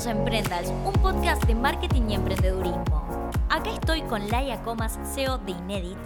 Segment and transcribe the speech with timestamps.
[0.00, 3.30] Bienvenidos a Emprendals, un podcast de marketing y emprendedurismo.
[3.50, 5.98] Acá estoy con Laia Comas, CEO de Inedit,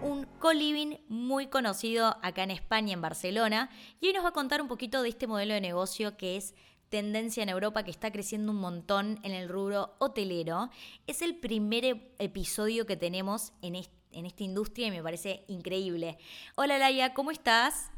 [0.00, 3.68] un co-living muy conocido acá en España, en Barcelona,
[4.00, 6.54] y hoy nos va a contar un poquito de este modelo de negocio que es
[6.88, 10.70] tendencia en Europa que está creciendo un montón en el rubro hotelero.
[11.08, 16.16] Es el primer episodio que tenemos en, en esta industria y me parece increíble.
[16.54, 17.90] Hola Laia, ¿cómo estás?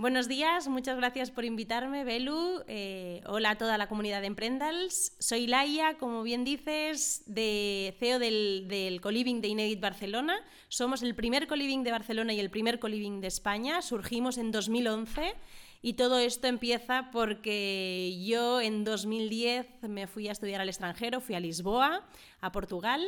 [0.00, 2.62] Buenos días, muchas gracias por invitarme, Belu.
[2.68, 5.16] Eh, hola a toda la comunidad de Emprendals.
[5.18, 10.38] Soy Laia, como bien dices, de CEO del, del Coliving de Inedit Barcelona.
[10.68, 13.82] Somos el primer Coliving de Barcelona y el primer Coliving de España.
[13.82, 15.34] Surgimos en 2011
[15.82, 21.34] y todo esto empieza porque yo en 2010 me fui a estudiar al extranjero, fui
[21.34, 22.06] a Lisboa,
[22.40, 23.02] a Portugal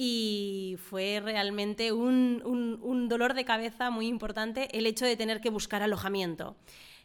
[0.00, 5.82] y fue realmente un, dolor de cabeza muy importante el hecho de tener que buscar
[5.82, 6.56] alojamiento.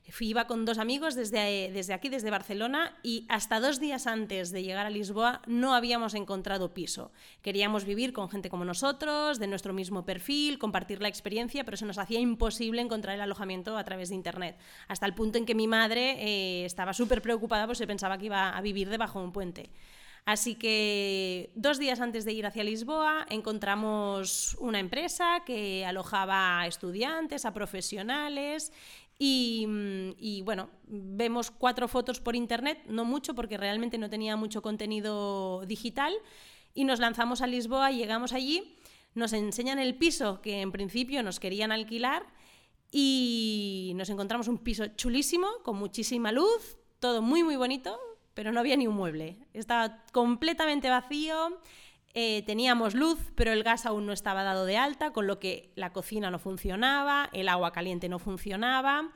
[0.09, 4.51] Fui, iba con dos amigos desde, desde aquí, desde Barcelona, y hasta dos días antes
[4.51, 7.11] de llegar a Lisboa no habíamos encontrado piso.
[7.41, 11.87] Queríamos vivir con gente como nosotros, de nuestro mismo perfil, compartir la experiencia, pero se
[11.87, 14.55] nos hacía imposible encontrar el alojamiento a través de Internet.
[14.87, 18.27] Hasta el punto en que mi madre eh, estaba súper preocupada porque se pensaba que
[18.27, 19.71] iba a vivir debajo de un puente.
[20.25, 26.67] Así que dos días antes de ir hacia Lisboa encontramos una empresa que alojaba a
[26.67, 28.71] estudiantes, a profesionales
[29.19, 35.65] y, bueno, vemos cuatro fotos por internet, no mucho porque realmente no tenía mucho contenido
[35.65, 36.13] digital
[36.73, 38.75] y nos lanzamos a Lisboa, llegamos allí,
[39.15, 42.25] nos enseñan el piso que en principio nos querían alquilar
[42.91, 47.97] y nos encontramos un piso chulísimo, con muchísima luz, todo muy muy bonito,
[48.33, 49.37] pero no había ni un mueble.
[49.53, 51.59] Estaba completamente vacío,
[52.13, 55.71] eh, teníamos luz, pero el gas aún no estaba dado de alta, con lo que
[55.75, 59.11] la cocina no funcionaba, el agua caliente no funcionaba.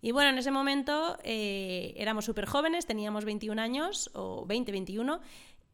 [0.00, 5.20] Y bueno, en ese momento eh, éramos súper jóvenes, teníamos 21 años, o 20, 21,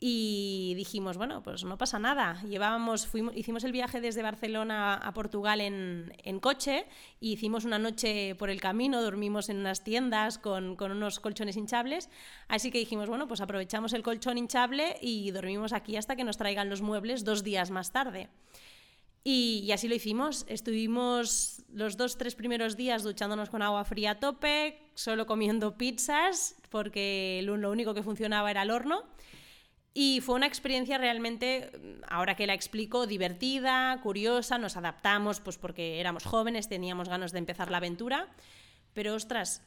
[0.01, 2.41] y dijimos, bueno, pues no pasa nada.
[2.43, 6.87] Llevábamos, fuimos, hicimos el viaje desde Barcelona a Portugal en, coche
[7.21, 11.57] y hicimos una noche por el camino, dormimos en unas tiendas con, con, unos colchones
[11.57, 12.11] hinchables.
[12.47, 16.37] Así que dijimos, bueno, pues aprovechamos el colchón hinchable y dormimos aquí hasta que nos
[16.37, 18.29] traigan los muebles dos días más tarde.
[19.25, 20.47] Y, así lo hicimos.
[20.49, 26.57] Estuvimos los dos, tres primeros días duchándonos con agua fría a tope, solo comiendo pizzas,
[26.71, 29.05] porque lo único que funcionaba era el horno.
[30.01, 31.73] Y fue una experiencia realmente,
[32.09, 37.41] ahora que la explico, divertida, curiosa, nos adaptamos pues porque éramos jóvenes, teníamos ganas de
[37.41, 38.29] empezar la aventura,
[38.95, 39.61] pero ostras,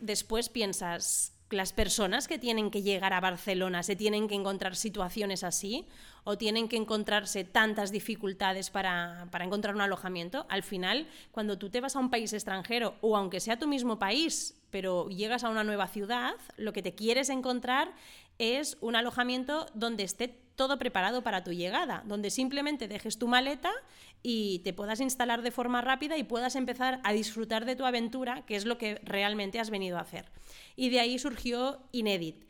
[0.00, 5.42] después piensas, las personas que tienen que llegar a Barcelona se tienen que encontrar situaciones
[5.44, 5.86] así
[6.24, 10.44] o tienen que encontrarse tantas dificultades para, para, encontrar un alojamiento.
[10.50, 13.98] Al final, cuando tú te vas a un país extranjero o aunque sea tu mismo
[13.98, 17.92] país, pero llegas a una nueva ciudad, lo que te quieres encontrar
[18.38, 23.72] es un alojamiento donde esté todo preparado para tu llegada, donde simplemente dejes tu maleta
[24.22, 28.44] y te puedas instalar de forma rápida y puedas empezar a disfrutar de tu aventura,
[28.46, 30.30] que es lo que realmente has venido a hacer.
[30.76, 32.44] Y de ahí surgió Inédit.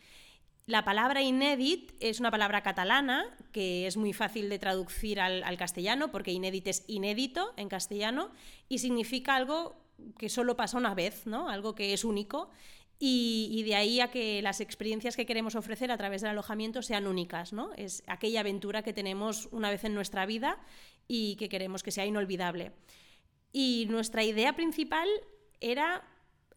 [0.67, 6.11] La palabra inédit es una palabra catalana que es muy fácil de traducir al, castellano
[6.11, 8.31] porque inédit es inédito en castellano
[8.71, 9.77] y significa algo
[10.17, 11.51] que solo pasa una vez, ¿no?
[11.51, 12.49] algo que es único
[13.07, 17.07] y, de ahí a que las experiencias que queremos ofrecer a través del alojamiento sean
[17.07, 17.71] únicas, ¿no?
[17.77, 20.59] Es aquella aventura que tenemos una vez en nuestra vida
[21.07, 22.73] y que queremos que sea inolvidable.
[23.53, 25.07] Y nuestra idea principal
[25.61, 26.03] era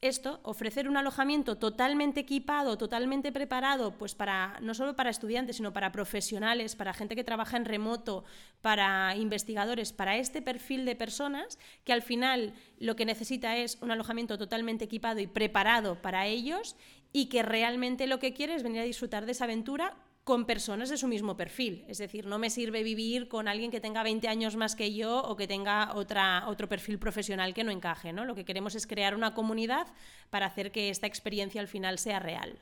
[0.02, 5.74] esto, ofrecer un alojamiento totalmente equipado, totalmente preparado, pues para no solo para estudiantes, sino
[5.74, 8.24] para profesionales, para gente que trabaja en remoto,
[8.62, 13.90] para investigadores, para este perfil de personas que al final lo que necesita es un
[13.90, 16.76] alojamiento totalmente equipado y preparado para ellos
[17.12, 19.96] y que realmente lo que quiere es venir a disfrutar de esa aventura
[20.28, 21.86] con personas de su mismo perfil.
[21.88, 25.24] Es decir, no me sirve vivir con alguien que tenga 20 años más que yo
[25.24, 28.12] o que tenga otra, otro perfil profesional que no encaje.
[28.12, 28.26] ¿no?
[28.26, 29.88] Lo que queremos es crear una comunidad
[30.30, 32.60] para hacer que esta experiencia al final sea real.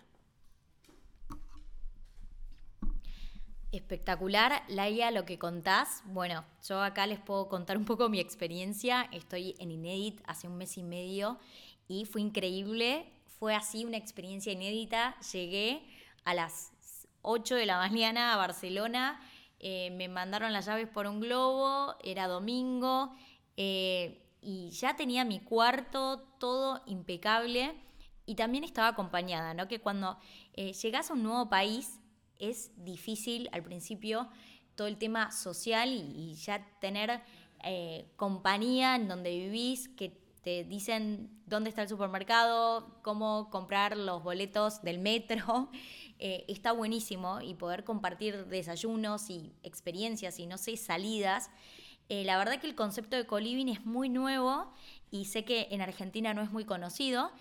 [3.71, 6.03] Espectacular, Laia, lo que contás.
[6.05, 9.09] Bueno, yo acá les puedo contar un poco mi experiencia.
[9.11, 11.39] Estoy en Inédit hace un mes y medio
[11.87, 13.11] y fue increíble.
[13.39, 15.19] Fue así una experiencia inédita.
[15.31, 15.81] Llegué
[16.25, 16.74] a las
[17.25, 19.19] 8 de la mañana a Barcelona.
[19.59, 23.15] Eh, me mandaron las llaves por un globo, era domingo,
[23.57, 27.73] eh, y ya tenía mi cuarto, todo impecable,
[28.27, 29.67] y también estaba acompañada, ¿no?
[29.67, 30.17] Que cuando
[30.53, 31.99] eh, llegas a un nuevo país
[32.37, 34.29] es difícil al principio
[34.75, 37.21] todo el tema social y, y ya tener
[38.15, 44.81] compañía en donde vivís, que te dicen dónde está el supermercado, cómo comprar los boletos
[44.83, 45.69] del metro.
[46.17, 51.49] Eh, está buenísimo y poder compartir desayunos y experiencias y no sé, salidas.
[52.07, 54.71] Eh, la verdad que el concepto de coliving es muy nuevo
[55.11, 57.33] y sé que en Argentina no es muy conocido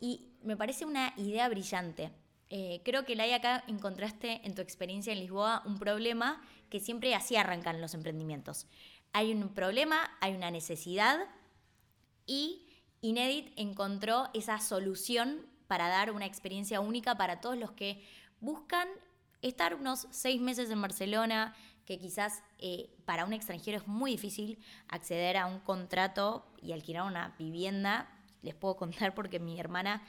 [0.00, 2.10] y me parece una idea brillante.
[2.50, 7.14] Eh, creo que hay acá encontraste en tu experiencia en Lisboa un problema que siempre
[7.14, 8.66] así arrancan los emprendimientos.
[9.12, 11.20] Hay un problema, hay una necesidad
[12.26, 12.66] y
[13.00, 18.04] Inedit encontró esa solución para dar una experiencia única para todos los que
[18.40, 18.88] buscan
[19.42, 24.58] estar unos seis meses en Barcelona, que quizás eh, para un extranjero es muy difícil
[24.88, 28.08] acceder a un contrato y alquilar una vivienda.
[28.42, 30.02] Les puedo contar porque mi hermana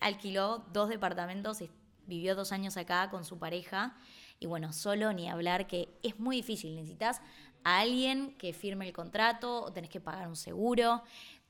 [0.00, 1.58] alquiló dos departamentos,
[2.06, 3.96] vivió dos años acá con su pareja
[4.40, 6.76] y bueno, solo ni hablar que es muy difícil.
[6.76, 7.20] Necesitas
[7.64, 11.02] a alguien que firme el contrato o tenés que pagar un seguro.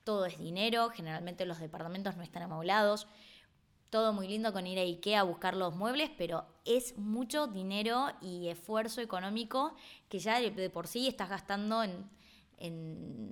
[0.08, 3.06] Todo es dinero, generalmente los departamentos no están amoblados
[3.90, 8.08] todo muy lindo con ir a Ikea a buscar los muebles, pero es mucho dinero
[8.22, 9.74] y esfuerzo económico
[10.08, 12.08] que ya de, por sí estás gastando en,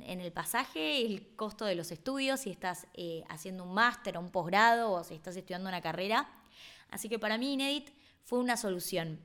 [0.07, 4.31] el pasaje, el costo de los estudios, si estás eh, haciendo un máster o un
[4.31, 6.29] posgrado o si estás estudiando una carrera.
[6.91, 7.89] Así que para mí Inedit
[8.23, 9.19] fue una solución.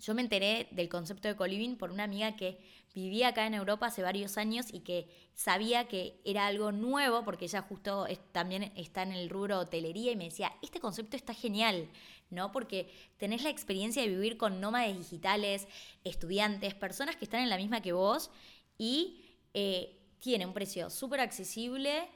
[0.00, 2.58] Yo me enteré del concepto de coliving por una amiga que
[2.94, 7.44] vivía acá en Europa hace varios años y que sabía que era algo nuevo, porque
[7.44, 11.88] ella justo también está en el rubro hotelería y me decía, este concepto está genial,
[12.30, 12.52] ¿no?
[12.52, 15.68] Porque tenés la experiencia de vivir con nómades digitales,
[16.04, 18.30] estudiantes, personas que están en la misma que vos
[18.78, 22.08] y eh, tiene un precio súper accesible.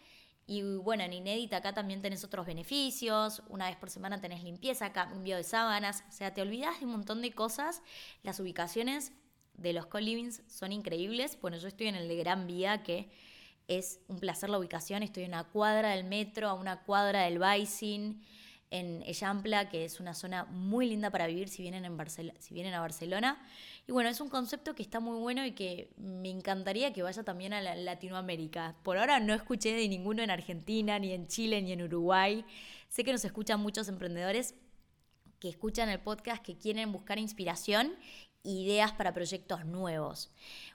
[0.51, 3.41] Y bueno, en Inédita acá también tenés otros beneficios.
[3.49, 6.03] Una vez por semana tenés limpieza, cambio de sábanas.
[6.09, 7.83] O sea, te olvidas de un montón de cosas.
[8.25, 9.13] Las ubicaciones
[9.55, 11.39] de los co-livings son increíbles.
[11.41, 13.13] Bueno, yo estoy en el de Gran Vía, que
[13.69, 15.05] es un placer la ubicación.
[15.05, 18.21] Estoy en una cuadra del metro, a una cuadra del Baisin,
[18.71, 21.99] en Ellampla, que es una zona muy linda para vivir si vienen, en
[22.39, 23.43] si vienen a Barcelona.
[23.87, 27.25] Y bueno, es un concepto que está muy bueno y que me encantaría que vaya
[27.25, 28.77] también a Latinoamérica.
[28.83, 32.45] Por ahora no escuché de ninguno en Argentina, ni en Chile, ni en Uruguay.
[32.89, 34.55] Sé que nos escuchan muchos emprendedores
[35.41, 37.97] que escuchan el podcast, que quieren buscar inspiración
[38.43, 40.31] ideas para proyectos nuevos.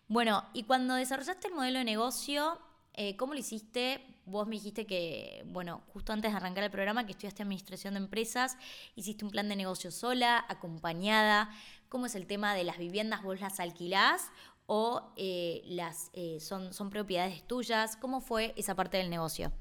[0.07, 2.59] Bueno, y cuando desarrollaste el modelo de negocio,
[2.97, 4.01] eh, ¿cómo lo hiciste?
[4.25, 7.99] Vos me dijiste que, bueno, justo antes de arrancar el programa, que estudiaste administración de
[7.99, 8.57] empresas,
[8.95, 11.49] hiciste un plan de negocio sola, acompañada.
[11.89, 13.21] ¿Cómo es el tema de las viviendas?
[13.23, 14.31] ¿Vos las alquilás
[14.65, 17.97] o eh, las, eh, son, son propiedades tuyas?
[17.97, 19.51] ¿Cómo fue esa parte del negocio?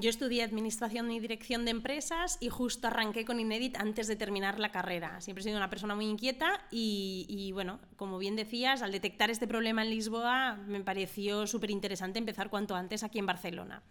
[0.00, 4.60] Yo estudié Administración y Dirección de Empresas y justo arranqué con Inedit antes de terminar
[4.60, 5.20] la carrera.
[5.20, 9.48] Siempre he sido una persona muy inquieta y, bueno, como bien decías, al detectar este
[9.48, 13.82] problema en Lisboa me pareció súper interesante empezar cuanto antes aquí en Barcelona.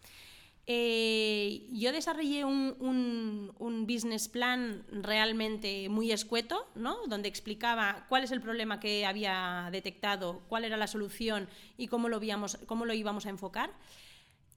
[0.65, 7.05] Eh, yo desarrollé un, un, business plan realmente muy escueto, ¿no?
[7.07, 12.07] donde explicaba cuál es el problema que había detectado, cuál era la solución y cómo
[12.07, 12.21] lo,
[12.65, 13.71] cómo lo íbamos a enfocar.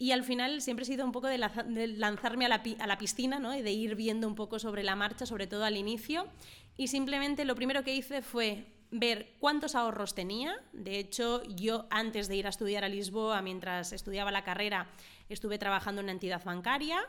[0.00, 3.54] Y al final siempre he sido un poco de, lanzarme a la, piscina ¿no?
[3.54, 6.26] y de ir viendo un poco sobre la marcha, sobre todo al inicio.
[6.78, 10.58] Y simplemente lo primero que hice fue ver cuántos ahorros tenía.
[10.72, 14.88] De hecho, yo antes de ir a estudiar a Lisboa, mientras estudiaba la carrera,
[15.28, 17.02] estuve trabajando en una entidad bancaria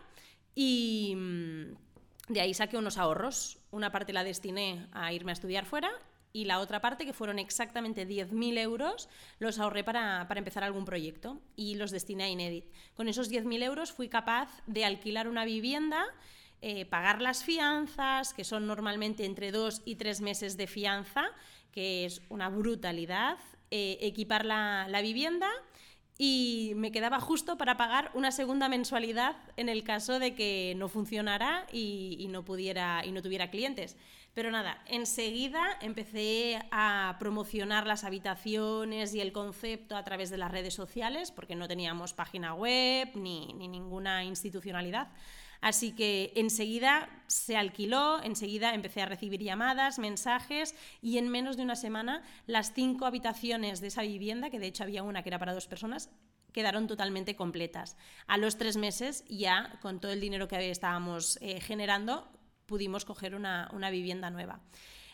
[0.54, 3.58] y mm, de ahí saqué unos ahorros.
[3.72, 5.94] Una parte la destiné a irme a estudiar fuera
[6.34, 9.10] y la otra parte, que fueron exactamente 10.000 euros,
[9.40, 12.66] los ahorré para, empezar algún proyecto y los destiné a Inedit.
[12.96, 16.06] Con esos 10.000 euros fui capaz de alquilar una vivienda,
[16.62, 21.26] eh, pagar las fianzas, que son normalmente entre dos y tres meses de fianza,
[21.72, 23.38] que es una brutalidad,
[23.74, 25.50] eh, equipar la, vivienda
[26.18, 30.90] y me quedaba justo para pagar una segunda mensualidad en el caso de que no
[30.90, 33.96] funcionara y, no pudiera y no tuviera clientes.
[34.34, 40.52] Pero nada, enseguida empecé a promocionar las habitaciones y el concepto a través de las
[40.52, 45.10] redes sociales, porque no teníamos página web ni, ninguna institucionalidad.
[45.60, 51.64] Así que enseguida se alquiló, enseguida empecé a recibir llamadas, mensajes y en menos de
[51.64, 55.40] una semana las cinco habitaciones de esa vivienda, que de hecho había una que era
[55.40, 56.10] para dos personas,
[56.54, 57.98] quedaron totalmente completas.
[58.28, 62.28] A los tres meses ya con todo el dinero que estábamos eh, generando
[62.72, 64.62] pudimos coger una, vivienda nueva.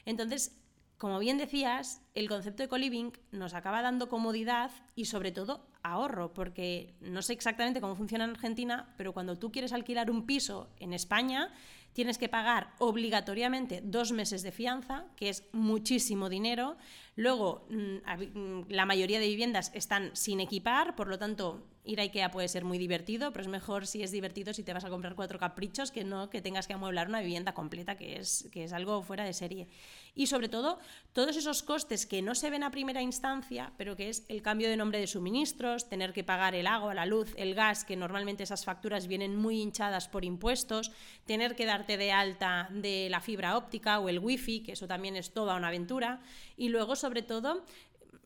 [0.06, 0.56] Entonces,
[1.00, 6.34] como bien decías, el concepto de co-living nos acaba dando comodidad y sobre todo ahorro,
[6.34, 10.70] porque no sé exactamente cómo funciona en Argentina, pero cuando tú quieres alquilar un piso
[10.80, 11.52] en España,
[11.94, 16.78] tienes que pagar obligatoriamente dos meses de fianza, que es muchísimo dinero.
[17.16, 22.04] Luego, mm, mm, la mayoría de viviendas están sin equipar, por lo tanto, ir a
[22.04, 24.90] IKEA puede ser muy divertido, pero es mejor si es divertido si te vas a
[24.90, 28.66] comprar cuatro caprichos que no que tengas que amueblar una vivienda completa, que es, que
[28.66, 29.68] es algo fuera de serie.
[30.14, 30.80] Y sobre todo,
[31.14, 34.68] todos esos costes que no se ven a primera instancia, pero que es el cambio
[34.68, 38.44] de nombre de suministros, tener que pagar el agua, la luz, el gas, que normalmente
[38.44, 40.92] esas facturas vienen muy hinchadas por impuestos,
[41.26, 45.16] tener que darte de alta de la fibra óptica o el wifi, que eso también
[45.16, 46.22] es toda una aventura,
[46.58, 47.64] y luego sobre todo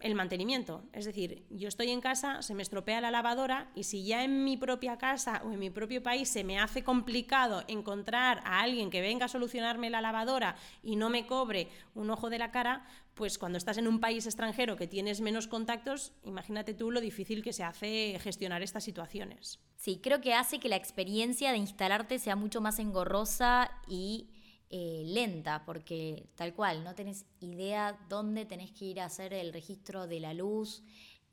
[0.01, 0.83] el mantenimiento.
[0.93, 4.43] Es decir, yo estoy en casa, se me estropea la lavadora y si ya en
[4.43, 8.89] mi propia casa o en mi propio país se me hace complicado encontrar a alguien
[8.89, 12.85] que venga a solucionarme la lavadora y no me cobre un ojo de la cara,
[13.13, 17.43] pues cuando estás en un país extranjero que tienes menos contactos, imagínate tú lo difícil
[17.43, 19.59] que se hace gestionar estas situaciones.
[19.75, 24.29] Sí, creo que hace que la experiencia de instalarte sea mucho más engorrosa y
[24.73, 29.51] eh, lenta, porque tal cual, no tenés idea dónde tenés que ir a hacer el
[29.51, 30.81] registro de la luz,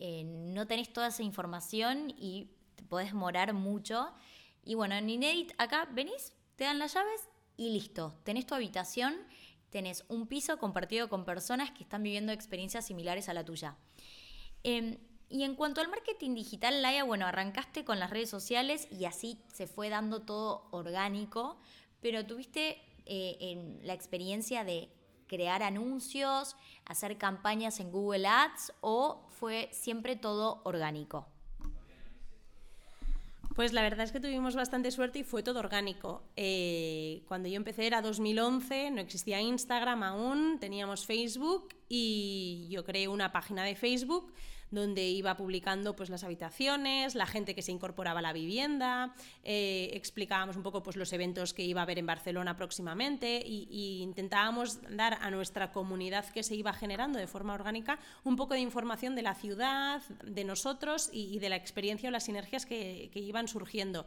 [0.00, 4.12] eh, no tenés toda esa información y te podés morar mucho.
[4.64, 9.14] Y bueno, en Inedit acá venís, te dan las llaves y listo, tenés tu habitación,
[9.70, 13.76] tenés un piso compartido con personas que están viviendo experiencias similares a la tuya.
[14.64, 19.04] Em, y en cuanto al marketing digital, Laia, bueno, arrancaste con las redes sociales y
[19.04, 21.60] así se fue dando todo orgánico,
[22.00, 24.90] pero tuviste eh, en la experiencia de
[25.26, 31.26] crear anuncios, hacer campañas en Google Ads o fue siempre todo orgánico?
[33.54, 36.22] Pues la verdad es que tuvimos bastante suerte y fue todo orgánico.
[36.36, 43.08] Eh, cuando yo empecé era 2011, no existía Instagram aún, teníamos Facebook y yo creé
[43.08, 44.32] una página de Facebook
[44.70, 49.90] donde iba publicando pues, las habitaciones, la gente que se incorporaba a la vivienda, eh,
[49.94, 53.68] explicábamos un poco pues, los eventos que iba a haber en Barcelona próximamente y,
[54.02, 58.60] intentábamos dar a nuestra comunidad que se iba generando de forma orgánica un poco de
[58.60, 63.48] información de la ciudad, de nosotros y, de la experiencia o las sinergias que, iban
[63.48, 64.06] surgiendo.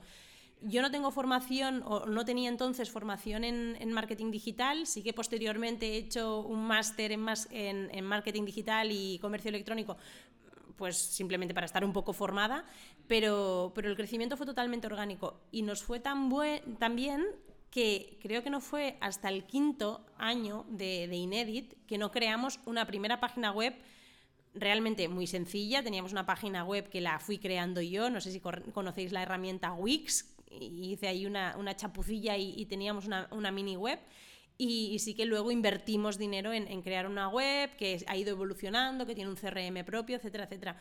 [0.62, 5.94] Yo no tengo formación o no tenía entonces formación en, marketing digital, sí que posteriormente
[5.94, 9.98] he hecho un máster en, en, marketing digital y comercio electrónico,
[10.82, 12.66] pues simplemente para estar un poco formada,
[13.08, 15.40] pero, pero el crecimiento fue totalmente orgánico.
[15.52, 17.24] Y nos fue tan, buen, tan bien
[17.70, 22.60] que creo que no fue hasta el quinto año de, de Inedit que no creamos
[22.66, 23.76] una primera página web
[24.56, 25.84] realmente muy sencilla.
[25.84, 29.74] Teníamos una página web que la fui creando yo, no sé si conocéis la herramienta
[29.74, 34.00] Wix, hice ahí una, una chapucilla y, y teníamos una, una, mini web
[34.64, 39.16] y, sí que luego invertimos dinero en, crear una web que ha ido evolucionando, que
[39.16, 40.78] tiene un CRM propio, etcétera, etcétera.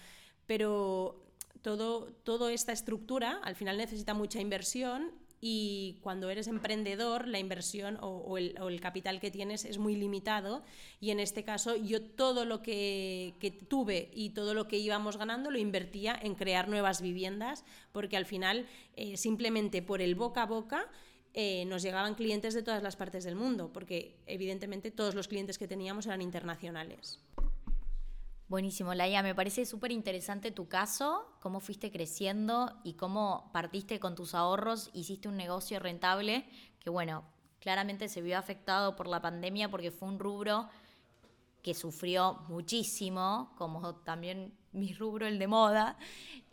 [0.47, 1.25] Pero
[1.63, 7.97] todo, toda esta estructura al final necesita mucha inversión y cuando eres emprendedor la inversión
[8.03, 10.63] o, el, capital que tienes es muy limitado
[11.01, 15.17] y en este caso yo todo lo que, que, tuve y todo lo que íbamos
[15.17, 20.43] ganando lo invertía en crear nuevas viviendas porque al final eh, simplemente por el boca
[20.43, 20.87] a boca
[21.33, 25.59] eh, nos llegaban clientes de todas las partes del mundo, porque evidentemente todos los clientes
[25.59, 27.21] que teníamos eran internacionales.
[28.49, 34.17] Buenísimo, Laia, me parece súper interesante tu caso, cómo fuiste creciendo y cómo partiste con
[34.17, 36.45] tus ahorros, hiciste un negocio rentable,
[36.81, 37.25] que bueno,
[37.61, 40.69] claramente se vio afectado por la pandemia porque fue un rubro
[41.63, 45.97] que sufrió muchísimo, como también mi rubro, el de moda,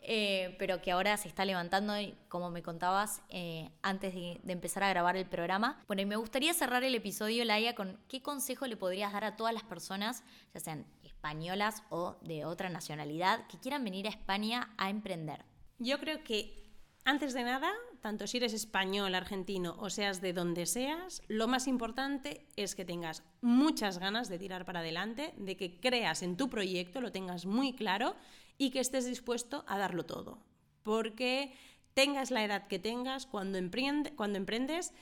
[0.00, 1.94] eh, pero que ahora se está levantando,
[2.28, 5.82] como me contabas eh, antes de, empezar a grabar el programa.
[5.86, 9.36] Bueno, y me gustaría cerrar el episodio, Laia, con qué consejo le podrías dar a
[9.36, 10.24] todas las personas,
[10.54, 15.44] ya sean españolas o de otra nacionalidad, que quieran venir a España a emprender.
[15.78, 16.67] Yo creo que
[17.08, 17.72] antes de nada,
[18.02, 22.84] tanto si eres español, argentino o seas de donde seas, lo más importante es que
[22.84, 27.46] tengas muchas ganas de tirar para adelante, de que creas en tu proyecto, lo tengas
[27.46, 28.14] muy claro
[28.58, 30.44] y que estés dispuesto a darlo todo.
[30.82, 31.54] Porque
[31.94, 34.92] tengas la edad que tengas, cuando, emprendes,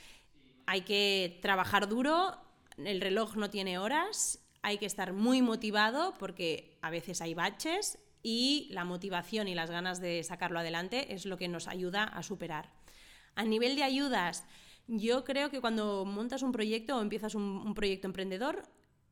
[0.67, 2.37] hay que trabajar duro,
[2.77, 7.99] el reloj no tiene horas, hay que estar muy motivado porque a veces hay baches
[8.28, 12.25] y la motivación y las ganas de sacarlo adelante es lo que nos ayuda a
[12.25, 12.73] superar.
[13.37, 14.45] A nivel de ayudas,
[14.88, 18.64] yo creo que cuando montas un proyecto o empiezas un, proyecto emprendedor,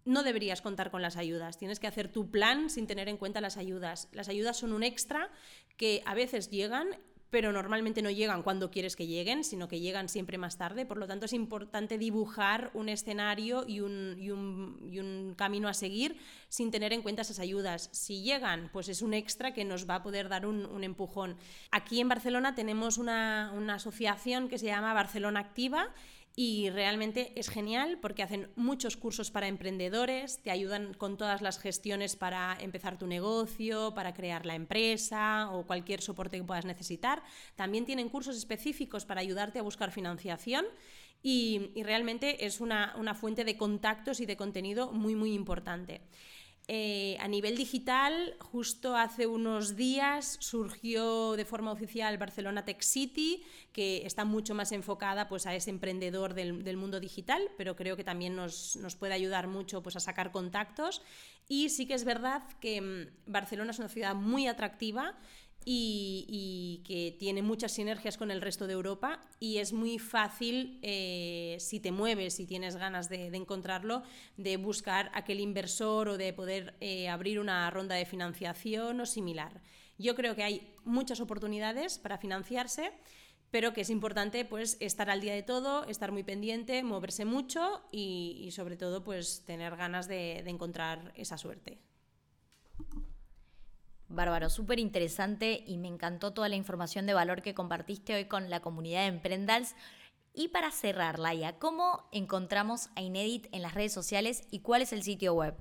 [0.05, 1.59] no deberías contar con las ayudas.
[1.59, 4.09] Tienes que hacer tu plan sin tener en cuenta las ayudas.
[4.11, 5.31] Las ayudas son un extra
[5.77, 6.89] que a veces llegan
[7.35, 10.87] pero normalmente no llegan cuando quieres que lleguen, sino que llegan siempre más tarde.
[10.87, 16.17] Por lo tanto, es importante dibujar un escenario y un, camino a seguir
[16.49, 17.89] sin tener en cuenta esas ayudas.
[17.91, 21.37] Si llegan, pues es un extra que nos va a poder dar un, empujón.
[21.73, 25.89] Aquí en Barcelona tenemos una, asociación que se llama Barcelona Activa
[26.37, 31.61] y realmente es genial porque hacen muchos cursos para emprendedores, te ayudan con todas las
[31.61, 37.23] gestiones para empezar tu negocio, para crear la empresa o cualquier soporte que puedas necesitar.
[37.55, 40.65] También tienen cursos específicos para ayudarte a buscar financiación
[41.23, 46.01] y, realmente es una, una fuente de contactos y de contenido muy, muy importante.
[46.67, 53.43] Eh, a nivel digital, justo hace unos días surgió de forma oficial Barcelona Tech City,
[53.75, 58.05] que está mucho más enfocada pues, a ese emprendedor del, mundo digital, pero creo que
[58.05, 61.03] también nos, puede ayudar mucho pues, a sacar contactos.
[61.49, 65.15] Y sí que es verdad que mm, Barcelona es una ciudad muy atractiva
[65.65, 71.57] y, que tiene muchas sinergias con el resto de Europa y es muy fácil, eh,
[71.61, 74.03] si te mueves y tienes ganas de, encontrarlo,
[74.37, 79.63] de buscar aquel inversor o de poder eh, abrir una ronda de financiación o similar.
[79.99, 82.93] Yo creo que hay muchas oportunidades para financiarse
[83.51, 87.85] pero que es importante pues estar al día de todo, estar muy pendiente, moverse mucho
[87.93, 91.79] y, sobre todo pues tener ganas de encontrar esa suerte.
[94.15, 98.51] Bárbaro, súper interesante y me encantó toda la información de valor que compartiste hoy con
[98.51, 99.75] la comunidad de Emprendals.
[100.33, 104.93] Y para cerrar, Laia, ¿cómo encontramos a Inedit en las redes sociales y cuál es
[104.93, 105.55] el sitio web?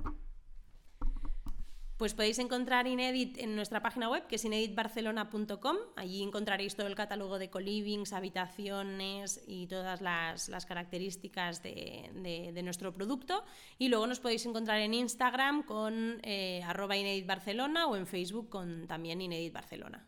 [2.04, 5.78] Pues podéis encontrar Inedit en nuestra página web, que es ineditbarcelona.com.
[5.96, 13.46] Allí encontraréis todo el catálogo de colivings, habitaciones y todas las, características de, nuestro producto.
[13.78, 18.86] Y luego nos podéis encontrar en Instagram con eh, arroba ineditbarcelona o en Facebook con
[18.86, 20.06] también ineditbarcelona.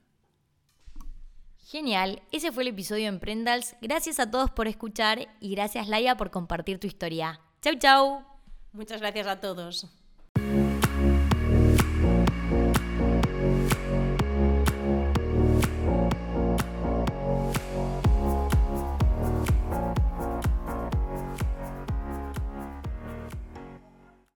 [1.59, 3.77] Genial, ese fue el episodio de Emprendals.
[3.81, 7.39] Gracias a todos por escuchar y gracias Laia por compartir tu historia.
[7.61, 8.25] Chau, chau.
[8.73, 9.87] Muchas gracias a todos.